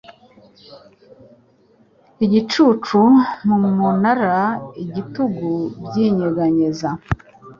Igicucu 2.25 2.99
mu 3.47 3.57
munara, 3.79 4.35
ibitugu 4.83 5.49
byinyeganyeza 5.85 6.89